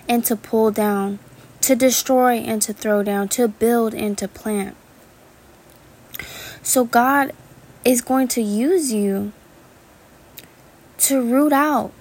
and 0.08 0.24
to 0.24 0.36
pull 0.36 0.70
down 0.70 1.18
to 1.62 1.76
destroy 1.76 2.36
and 2.36 2.60
to 2.62 2.72
throw 2.72 3.02
down, 3.02 3.28
to 3.28 3.46
build 3.46 3.94
and 3.94 4.16
to 4.18 4.26
plant. 4.26 4.76
So 6.62 6.84
God 6.84 7.32
is 7.84 8.00
going 8.00 8.28
to 8.28 8.42
use 8.42 8.92
you 8.92 9.32
to 10.98 11.22
root 11.22 11.52
out 11.52 11.92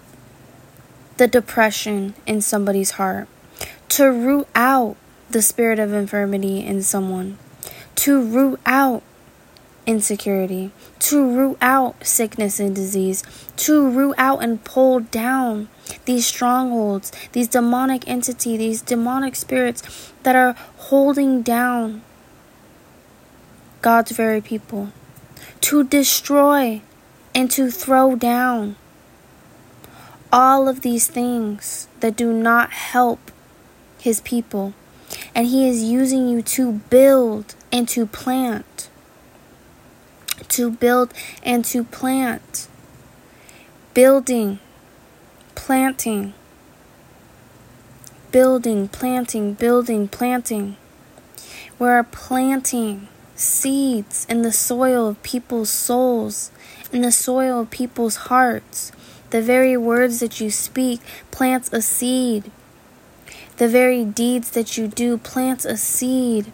the 1.17 1.27
depression 1.27 2.15
in 2.25 2.41
somebody's 2.41 2.91
heart, 2.91 3.27
to 3.89 4.05
root 4.05 4.47
out 4.55 4.95
the 5.29 5.41
spirit 5.41 5.79
of 5.79 5.93
infirmity 5.93 6.65
in 6.65 6.81
someone, 6.81 7.37
to 7.95 8.21
root 8.21 8.59
out 8.65 9.03
insecurity, 9.89 10.69
to 10.99 11.27
root 11.27 11.57
out 11.61 12.05
sickness 12.05 12.59
and 12.59 12.75
disease, 12.75 13.23
to 13.57 13.89
root 13.89 14.13
out 14.19 14.43
and 14.43 14.63
pull 14.63 14.99
down 14.99 15.67
these 16.05 16.27
strongholds, 16.27 17.11
these 17.31 17.47
demonic 17.47 18.07
entity, 18.07 18.55
these 18.55 18.83
demonic 18.83 19.35
spirits 19.35 20.13
that 20.21 20.35
are 20.35 20.53
holding 20.77 21.41
down 21.41 22.03
God's 23.81 24.11
very 24.11 24.41
people, 24.41 24.91
to 25.61 25.83
destroy 25.83 26.81
and 27.33 27.49
to 27.49 27.71
throw 27.71 28.15
down 28.15 28.75
all 30.31 30.67
of 30.67 30.81
these 30.81 31.07
things 31.07 31.87
that 32.01 32.15
do 32.15 32.31
not 32.31 32.69
help 32.71 33.31
his 33.97 34.21
people. 34.21 34.75
And 35.33 35.47
he 35.47 35.67
is 35.67 35.81
using 35.81 36.29
you 36.29 36.43
to 36.43 36.73
build 36.91 37.55
and 37.71 37.89
to 37.89 38.05
plant. 38.05 38.88
To 40.49 40.71
build 40.71 41.13
and 41.43 41.63
to 41.65 41.83
plant. 41.83 42.67
Building 43.93 44.59
planting, 45.59 46.33
building, 48.31 48.87
planting, 48.87 49.53
building, 49.53 50.07
planting. 50.07 50.77
We're 51.77 52.01
planting 52.03 53.07
seeds 53.35 54.25
in 54.29 54.41
the 54.41 54.53
soil 54.53 55.09
of 55.09 55.21
people's 55.21 55.69
souls, 55.69 56.49
in 56.91 57.01
the 57.01 57.11
soil 57.11 57.59
of 57.59 57.69
people's 57.69 58.15
hearts. 58.15 58.91
The 59.29 59.41
very 59.41 59.77
words 59.77 60.21
that 60.21 60.39
you 60.39 60.49
speak 60.49 61.01
plants 61.29 61.69
a 61.71 61.81
seed. 61.81 62.49
The 63.57 63.67
very 63.67 64.03
deeds 64.05 64.49
that 64.51 64.77
you 64.77 64.87
do 64.87 65.17
plants 65.17 65.65
a 65.65 65.77
seed. 65.77 66.51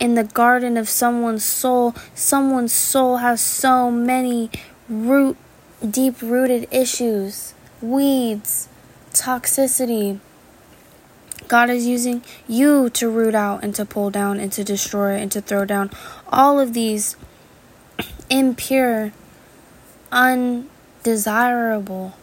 In 0.00 0.14
the 0.14 0.24
garden 0.24 0.76
of 0.76 0.88
someone's 0.88 1.44
soul, 1.44 1.94
someone's 2.14 2.72
soul 2.72 3.18
has 3.18 3.40
so 3.40 3.90
many 3.90 4.50
root 4.88 5.36
deep 5.88 6.20
rooted 6.22 6.66
issues, 6.70 7.54
weeds, 7.80 8.68
toxicity. 9.12 10.18
God 11.46 11.70
is 11.70 11.86
using 11.86 12.22
you 12.48 12.90
to 12.90 13.08
root 13.08 13.34
out 13.34 13.62
and 13.62 13.74
to 13.74 13.84
pull 13.84 14.10
down 14.10 14.40
and 14.40 14.50
to 14.52 14.64
destroy 14.64 15.14
and 15.14 15.30
to 15.32 15.40
throw 15.40 15.64
down 15.64 15.90
all 16.28 16.58
of 16.58 16.72
these 16.72 17.16
impure, 18.30 19.12
undesirable 20.10 22.14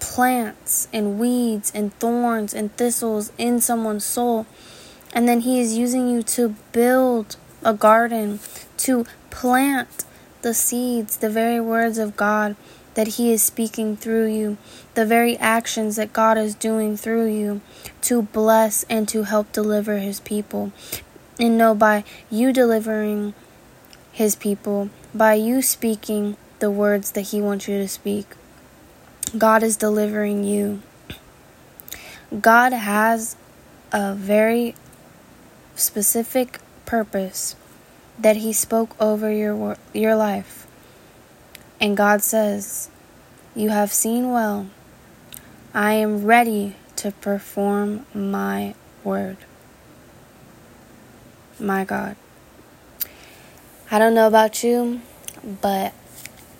plants 0.00 0.88
and 0.92 1.18
weeds 1.18 1.72
and 1.74 1.94
thorns 1.94 2.52
and 2.52 2.76
thistles 2.76 3.32
in 3.38 3.60
someone's 3.60 4.04
soul. 4.04 4.46
And 5.14 5.28
then 5.28 5.40
He 5.40 5.60
is 5.60 5.78
using 5.78 6.08
you 6.08 6.22
to 6.24 6.56
build 6.72 7.36
a 7.62 7.72
garden, 7.72 8.40
to 8.78 9.06
plant 9.30 10.04
the 10.42 10.52
seeds, 10.52 11.16
the 11.16 11.30
very 11.30 11.60
words 11.60 11.96
of 11.96 12.16
God 12.16 12.56
that 12.94 13.08
He 13.08 13.32
is 13.32 13.42
speaking 13.42 13.96
through 13.96 14.26
you, 14.26 14.56
the 14.94 15.06
very 15.06 15.36
actions 15.38 15.96
that 15.96 16.12
God 16.12 16.36
is 16.38 16.54
doing 16.54 16.96
through 16.96 17.26
you 17.26 17.60
to 18.02 18.22
bless 18.22 18.84
and 18.84 19.08
to 19.08 19.24
help 19.24 19.52
deliver 19.52 19.98
His 19.98 20.20
people. 20.20 20.72
And 21.38 21.58
know 21.58 21.74
by 21.74 22.04
you 22.30 22.52
delivering 22.52 23.34
His 24.12 24.36
people, 24.36 24.90
by 25.14 25.34
you 25.34 25.62
speaking 25.62 26.36
the 26.60 26.70
words 26.70 27.12
that 27.12 27.22
He 27.22 27.40
wants 27.40 27.68
you 27.68 27.78
to 27.78 27.88
speak, 27.88 28.26
God 29.36 29.62
is 29.62 29.76
delivering 29.76 30.44
you. 30.44 30.82
God 32.40 32.72
has 32.72 33.36
a 33.92 34.14
very 34.14 34.74
specific 35.74 36.60
purpose 36.86 37.56
that 38.18 38.36
he 38.36 38.52
spoke 38.52 38.94
over 39.00 39.32
your 39.32 39.76
your 39.92 40.14
life. 40.14 40.66
And 41.80 41.96
God 41.96 42.22
says, 42.22 42.88
"You 43.54 43.70
have 43.70 43.92
seen 43.92 44.30
well. 44.30 44.66
I 45.74 45.94
am 45.94 46.24
ready 46.24 46.76
to 46.96 47.10
perform 47.10 48.06
my 48.14 48.74
word." 49.02 49.38
My 51.58 51.84
God. 51.84 52.16
I 53.90 53.98
don't 53.98 54.14
know 54.14 54.26
about 54.26 54.64
you, 54.64 55.00
but 55.60 55.92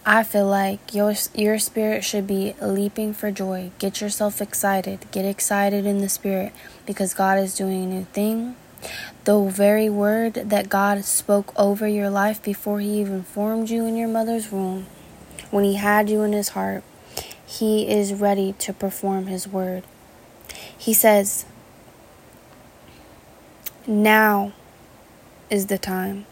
I 0.06 0.22
feel 0.22 0.46
like 0.46 0.94
your 0.94 1.14
your 1.34 1.58
spirit 1.58 2.04
should 2.04 2.26
be 2.26 2.54
leaping 2.60 3.14
for 3.14 3.30
joy. 3.30 3.70
Get 3.78 4.00
yourself 4.00 4.42
excited. 4.42 5.06
Get 5.10 5.24
excited 5.24 5.86
in 5.86 6.00
the 6.00 6.08
spirit 6.08 6.52
because 6.84 7.14
God 7.14 7.38
is 7.38 7.54
doing 7.54 7.84
a 7.84 7.86
new 7.86 8.04
thing. 8.12 8.56
The 9.24 9.40
very 9.40 9.88
word 9.88 10.34
that 10.34 10.68
God 10.68 11.04
spoke 11.04 11.52
over 11.56 11.88
your 11.88 12.10
life 12.10 12.42
before 12.42 12.80
He 12.80 13.00
even 13.00 13.22
formed 13.22 13.70
you 13.70 13.86
in 13.86 13.96
your 13.96 14.08
mother's 14.08 14.52
womb, 14.52 14.86
when 15.50 15.64
He 15.64 15.76
had 15.76 16.10
you 16.10 16.22
in 16.22 16.32
His 16.32 16.50
heart, 16.50 16.82
He 17.46 17.88
is 17.88 18.12
ready 18.12 18.52
to 18.58 18.72
perform 18.72 19.26
His 19.26 19.48
word. 19.48 19.84
He 20.76 20.92
says, 20.92 21.46
Now 23.86 24.52
is 25.48 25.66
the 25.66 25.78
time. 25.78 26.26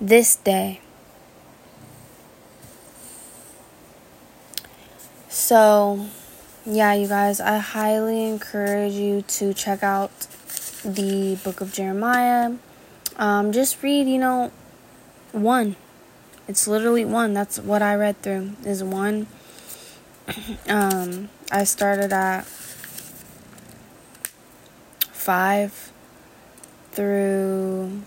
This 0.00 0.36
day. 0.36 0.80
So, 5.28 6.08
yeah, 6.70 6.92
you 6.92 7.08
guys, 7.08 7.40
I 7.40 7.56
highly 7.56 8.28
encourage 8.28 8.92
you 8.92 9.22
to 9.22 9.54
check 9.54 9.82
out 9.82 10.10
the 10.84 11.36
book 11.42 11.62
of 11.62 11.72
Jeremiah. 11.72 12.52
Um, 13.16 13.52
just 13.52 13.82
read, 13.82 14.06
you 14.06 14.18
know, 14.18 14.52
one. 15.32 15.76
It's 16.46 16.68
literally 16.68 17.06
one. 17.06 17.32
That's 17.32 17.58
what 17.58 17.80
I 17.80 17.94
read 17.94 18.20
through, 18.20 18.52
is 18.66 18.84
one. 18.84 19.28
um, 20.68 21.30
I 21.50 21.64
started 21.64 22.12
at 22.12 22.44
5 25.12 25.92
through 26.92 28.02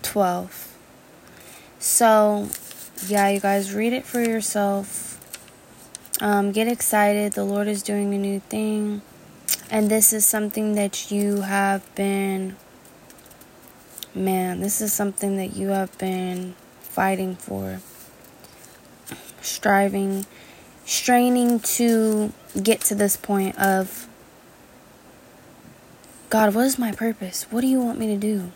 12. 0.00 0.76
So, 1.78 2.48
yeah, 3.06 3.28
you 3.28 3.40
guys 3.40 3.74
read 3.74 3.92
it 3.92 4.06
for 4.06 4.22
yourself. 4.22 5.15
Um, 6.20 6.52
get 6.52 6.68
excited. 6.68 7.32
The 7.32 7.44
Lord 7.44 7.68
is 7.68 7.82
doing 7.82 8.14
a 8.14 8.18
new 8.18 8.40
thing. 8.40 9.02
And 9.70 9.90
this 9.90 10.12
is 10.12 10.24
something 10.24 10.74
that 10.74 11.10
you 11.10 11.42
have 11.42 11.94
been, 11.94 12.56
man, 14.14 14.60
this 14.60 14.80
is 14.80 14.92
something 14.92 15.36
that 15.36 15.56
you 15.56 15.68
have 15.68 15.96
been 15.98 16.54
fighting 16.80 17.36
for, 17.36 17.80
striving, 19.42 20.24
straining 20.84 21.60
to 21.60 22.32
get 22.62 22.80
to 22.82 22.94
this 22.94 23.16
point 23.16 23.58
of 23.58 24.08
God, 26.30 26.54
what 26.54 26.66
is 26.66 26.78
my 26.78 26.92
purpose? 26.92 27.46
What 27.50 27.60
do 27.60 27.66
you 27.66 27.80
want 27.80 27.98
me 27.98 28.06
to 28.08 28.16
do? 28.16 28.50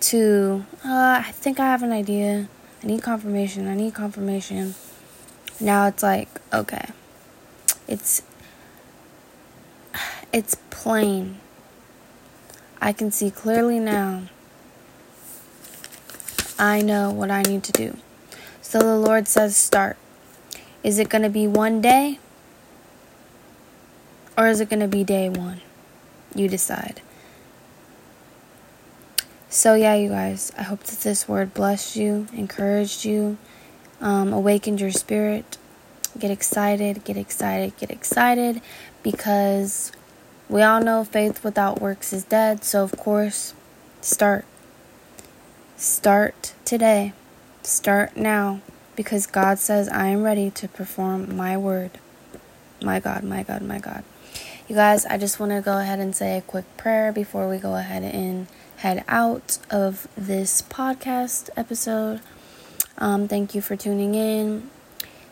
To, 0.00 0.64
uh, 0.84 1.22
I 1.26 1.30
think 1.32 1.60
I 1.60 1.64
have 1.66 1.82
an 1.82 1.92
idea. 1.92 2.48
I 2.82 2.86
need 2.86 3.02
confirmation. 3.02 3.68
I 3.68 3.74
need 3.74 3.94
confirmation. 3.94 4.74
Now 5.60 5.86
it's 5.86 6.02
like, 6.02 6.28
okay. 6.52 6.86
It's 7.88 8.22
it's 10.32 10.56
plain. 10.70 11.38
I 12.80 12.92
can 12.92 13.10
see 13.10 13.30
clearly 13.30 13.78
now. 13.78 14.22
I 16.58 16.82
know 16.82 17.10
what 17.10 17.30
I 17.30 17.42
need 17.42 17.62
to 17.64 17.72
do. 17.72 17.96
So 18.60 18.78
the 18.80 18.96
Lord 18.96 19.28
says, 19.28 19.56
start. 19.56 19.96
Is 20.82 20.98
it 20.98 21.08
going 21.08 21.22
to 21.22 21.30
be 21.30 21.46
one 21.46 21.80
day? 21.80 22.18
Or 24.36 24.48
is 24.48 24.60
it 24.60 24.68
going 24.68 24.80
to 24.80 24.88
be 24.88 25.04
day 25.04 25.28
one? 25.28 25.60
You 26.34 26.48
decide. 26.48 27.00
So, 29.48 29.74
yeah, 29.74 29.94
you 29.94 30.10
guys, 30.10 30.52
I 30.58 30.62
hope 30.64 30.82
that 30.84 31.00
this 31.00 31.26
word 31.26 31.54
blessed 31.54 31.96
you, 31.96 32.26
encouraged 32.34 33.04
you, 33.04 33.38
um, 34.00 34.32
awakened 34.32 34.80
your 34.80 34.90
spirit. 34.90 35.58
Get 36.18 36.30
excited, 36.30 37.04
get 37.04 37.16
excited, 37.16 37.76
get 37.76 37.90
excited 37.90 38.62
because 39.02 39.92
we 40.48 40.62
all 40.62 40.80
know 40.80 41.04
faith 41.04 41.44
without 41.44 41.80
works 41.80 42.12
is 42.12 42.24
dead. 42.24 42.64
So, 42.64 42.82
of 42.82 42.96
course, 42.96 43.52
start. 44.00 44.44
Start 45.76 46.54
today. 46.64 47.12
Start 47.62 48.16
now 48.16 48.60
because 48.94 49.26
God 49.26 49.58
says, 49.58 49.88
I 49.88 50.06
am 50.06 50.22
ready 50.22 50.50
to 50.52 50.68
perform 50.68 51.36
my 51.36 51.56
word. 51.56 51.98
My 52.82 52.98
God, 53.00 53.24
my 53.24 53.42
God, 53.42 53.62
my 53.62 53.78
God. 53.78 54.04
You 54.68 54.74
guys, 54.74 55.04
I 55.06 55.18
just 55.18 55.38
want 55.38 55.52
to 55.52 55.60
go 55.60 55.78
ahead 55.78 55.98
and 55.98 56.14
say 56.14 56.38
a 56.38 56.40
quick 56.40 56.64
prayer 56.76 57.12
before 57.12 57.48
we 57.48 57.58
go 57.58 57.76
ahead 57.76 58.02
and 58.02 58.46
head 58.78 59.04
out 59.06 59.58
of 59.70 60.08
this 60.16 60.62
podcast 60.62 61.50
episode. 61.56 62.20
Um, 62.98 63.28
thank 63.28 63.54
you 63.54 63.60
for 63.60 63.76
tuning 63.76 64.14
in. 64.14 64.70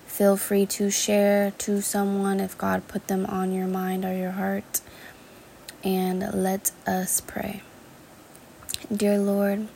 Feel 0.06 0.37
free 0.37 0.66
to 0.66 0.90
share 0.90 1.52
to 1.59 1.80
someone 1.80 2.38
if 2.38 2.56
God 2.59 2.87
put 2.88 3.09
them 3.09 3.26
on 3.26 3.52
your 3.52 3.66
mind 3.66 4.04
or 4.04 4.14
your 4.14 4.33
heart. 4.33 4.80
And 5.83 6.33
let 6.33 6.71
us 6.87 7.21
pray. 7.21 7.62
Dear 8.94 9.18
Lord, 9.18 9.68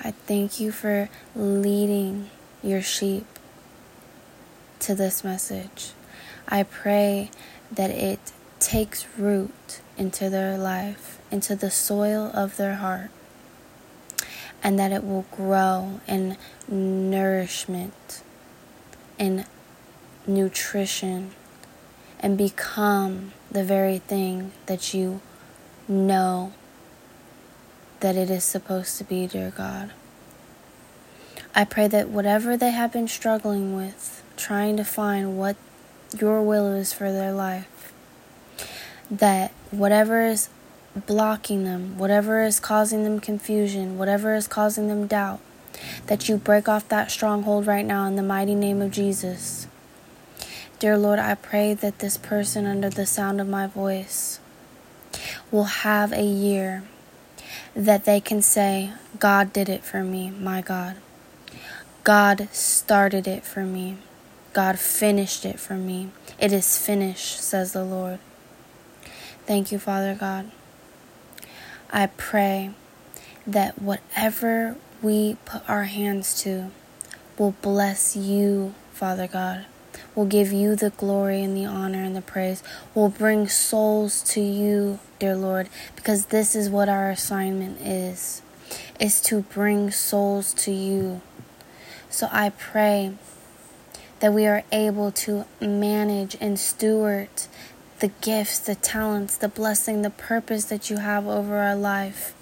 I 0.00 0.10
thank 0.10 0.60
you 0.60 0.70
for 0.70 1.08
leading 1.34 2.30
your 2.62 2.82
sheep 2.82 3.26
to 4.80 4.94
this 4.94 5.24
message. 5.24 5.92
I 6.46 6.62
pray 6.62 7.30
that 7.72 7.90
it 7.90 8.32
takes 8.60 9.06
root 9.18 9.80
into 9.96 10.28
their 10.28 10.58
life, 10.58 11.18
into 11.30 11.56
the 11.56 11.70
soil 11.70 12.30
of 12.34 12.56
their 12.56 12.76
heart, 12.76 13.10
and 14.64 14.78
that 14.78 14.90
it 14.90 15.04
will 15.04 15.26
grow 15.30 16.00
in 16.08 16.38
nourishment, 16.66 18.22
in 19.18 19.44
nutrition, 20.26 21.32
and 22.18 22.38
become 22.38 23.32
the 23.50 23.62
very 23.62 23.98
thing 23.98 24.50
that 24.64 24.94
you 24.94 25.20
know 25.86 26.54
that 28.00 28.16
it 28.16 28.30
is 28.30 28.42
supposed 28.42 28.96
to 28.96 29.04
be, 29.04 29.26
dear 29.26 29.52
God. 29.54 29.92
I 31.54 31.64
pray 31.64 31.86
that 31.88 32.08
whatever 32.08 32.56
they 32.56 32.70
have 32.70 32.92
been 32.92 33.06
struggling 33.06 33.76
with, 33.76 34.22
trying 34.36 34.78
to 34.78 34.84
find 34.84 35.38
what 35.38 35.56
your 36.18 36.42
will 36.42 36.72
is 36.72 36.92
for 36.92 37.12
their 37.12 37.32
life, 37.32 37.92
that 39.10 39.52
whatever 39.70 40.24
is 40.24 40.48
blocking 40.94 41.64
them, 41.64 41.98
whatever 41.98 42.42
is 42.42 42.60
causing 42.60 43.04
them 43.04 43.20
confusion, 43.20 43.98
whatever 43.98 44.34
is 44.34 44.46
causing 44.46 44.88
them 44.88 45.06
doubt, 45.06 45.40
that 46.06 46.28
you 46.28 46.36
break 46.36 46.68
off 46.68 46.88
that 46.88 47.10
stronghold 47.10 47.66
right 47.66 47.84
now 47.84 48.06
in 48.06 48.16
the 48.16 48.22
mighty 48.22 48.54
name 48.54 48.80
of 48.80 48.90
Jesus. 48.90 49.66
Dear 50.78 50.96
Lord, 50.96 51.18
I 51.18 51.34
pray 51.34 51.74
that 51.74 51.98
this 51.98 52.16
person 52.16 52.66
under 52.66 52.90
the 52.90 53.06
sound 53.06 53.40
of 53.40 53.48
my 53.48 53.66
voice 53.66 54.40
will 55.50 55.64
have 55.64 56.12
a 56.12 56.24
year 56.24 56.84
that 57.74 58.04
they 58.04 58.20
can 58.20 58.42
say, 58.42 58.92
God 59.18 59.52
did 59.52 59.68
it 59.68 59.84
for 59.84 60.02
me, 60.02 60.30
my 60.30 60.60
God. 60.60 60.96
God 62.02 62.48
started 62.52 63.26
it 63.26 63.44
for 63.44 63.64
me. 63.64 63.96
God 64.52 64.78
finished 64.78 65.44
it 65.44 65.58
for 65.58 65.74
me. 65.74 66.10
It 66.38 66.52
is 66.52 66.78
finished, 66.78 67.40
says 67.40 67.72
the 67.72 67.84
Lord. 67.84 68.18
Thank 69.46 69.72
you, 69.72 69.78
Father 69.78 70.14
God. 70.14 70.50
I 71.94 72.06
pray 72.08 72.72
that 73.46 73.80
whatever 73.80 74.76
we 75.00 75.36
put 75.44 75.62
our 75.70 75.84
hands 75.84 76.42
to 76.42 76.72
will 77.38 77.54
bless 77.62 78.16
you, 78.16 78.74
Father 78.92 79.28
God. 79.28 79.66
Will 80.16 80.24
give 80.24 80.50
you 80.50 80.74
the 80.74 80.90
glory 80.90 81.40
and 81.40 81.56
the 81.56 81.66
honor 81.66 82.02
and 82.02 82.16
the 82.16 82.20
praise. 82.20 82.64
Will 82.96 83.10
bring 83.10 83.46
souls 83.46 84.22
to 84.32 84.40
you, 84.40 84.98
dear 85.20 85.36
Lord, 85.36 85.68
because 85.94 86.26
this 86.26 86.56
is 86.56 86.68
what 86.68 86.88
our 86.88 87.10
assignment 87.10 87.80
is. 87.80 88.42
Is 88.98 89.20
to 89.22 89.42
bring 89.42 89.92
souls 89.92 90.52
to 90.54 90.72
you. 90.72 91.20
So 92.10 92.28
I 92.32 92.50
pray 92.50 93.14
that 94.18 94.32
we 94.32 94.46
are 94.46 94.64
able 94.72 95.12
to 95.12 95.44
manage 95.60 96.36
and 96.40 96.58
steward 96.58 97.28
the 98.00 98.08
gifts, 98.20 98.58
the 98.58 98.74
talents, 98.74 99.36
the 99.36 99.48
blessing, 99.48 100.02
the 100.02 100.10
purpose 100.10 100.64
that 100.66 100.90
you 100.90 100.98
have 100.98 101.26
over 101.26 101.58
our 101.58 101.76
life. 101.76 102.34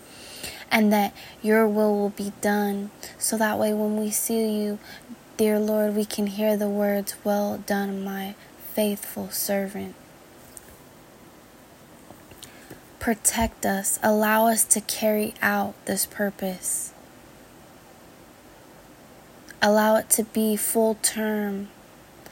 And 0.70 0.92
that 0.92 1.14
your 1.42 1.68
will 1.68 1.94
will 1.98 2.10
be 2.10 2.32
done. 2.40 2.90
So 3.18 3.36
that 3.36 3.58
way, 3.58 3.74
when 3.74 3.98
we 3.98 4.10
see 4.10 4.62
you, 4.62 4.78
dear 5.36 5.58
Lord, 5.58 5.94
we 5.94 6.06
can 6.06 6.28
hear 6.28 6.56
the 6.56 6.68
words, 6.68 7.14
Well 7.24 7.58
done, 7.58 8.02
my 8.02 8.34
faithful 8.72 9.28
servant. 9.30 9.94
Protect 13.02 13.66
us, 13.66 13.98
allow 14.00 14.46
us 14.46 14.64
to 14.66 14.80
carry 14.80 15.34
out 15.42 15.74
this 15.86 16.06
purpose. 16.06 16.94
Allow 19.60 19.96
it 19.96 20.08
to 20.10 20.22
be 20.22 20.56
full 20.56 20.94
term. 21.02 21.68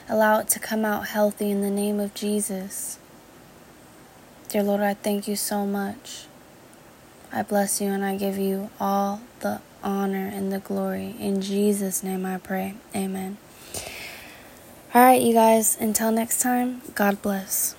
Allow 0.08 0.38
it 0.38 0.48
to 0.50 0.60
come 0.60 0.84
out 0.84 1.08
healthy 1.08 1.50
in 1.50 1.60
the 1.60 1.70
name 1.70 1.98
of 1.98 2.14
Jesus. 2.14 2.99
Dear 4.50 4.64
Lord, 4.64 4.80
I 4.80 4.94
thank 4.94 5.28
you 5.28 5.36
so 5.36 5.64
much. 5.64 6.24
I 7.32 7.44
bless 7.44 7.80
you 7.80 7.86
and 7.90 8.04
I 8.04 8.16
give 8.16 8.36
you 8.36 8.70
all 8.80 9.20
the 9.38 9.60
honor 9.80 10.26
and 10.26 10.52
the 10.52 10.58
glory. 10.58 11.14
In 11.20 11.40
Jesus' 11.40 12.02
name 12.02 12.26
I 12.26 12.38
pray. 12.38 12.74
Amen. 12.92 13.38
All 14.92 15.02
right, 15.02 15.22
you 15.22 15.34
guys, 15.34 15.76
until 15.80 16.10
next 16.10 16.40
time, 16.40 16.82
God 16.96 17.22
bless. 17.22 17.76